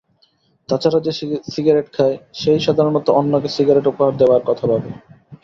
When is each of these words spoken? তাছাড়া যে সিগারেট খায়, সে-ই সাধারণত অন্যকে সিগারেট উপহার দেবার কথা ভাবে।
তাছাড়া 0.69 0.99
যে 0.99 1.11
সিগারেট 1.51 1.87
খায়, 1.93 2.15
সে-ই 2.33 2.59
সাধারণত 2.59 3.07
অন্যকে 3.11 3.49
সিগারেট 3.49 3.85
উপহার 3.87 4.13
দেবার 4.17 4.41
কথা 4.45 4.65
ভাবে। 4.67 4.89